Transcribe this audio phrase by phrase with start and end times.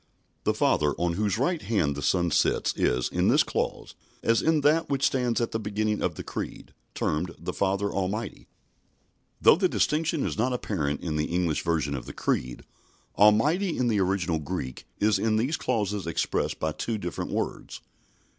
[0.45, 3.93] The Father on whose right hand the Son sits is, in this clause,
[4.23, 8.47] as in that which stands at the beginning of the Creed, termed the "Father Almighty."
[9.39, 12.63] Though the distinction is not apparent in the English version of the Creed,
[13.15, 17.81] "Almighty" in the original Greek is in these clauses expressed by two different words.